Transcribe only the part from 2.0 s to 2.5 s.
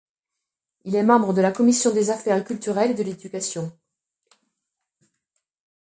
affaires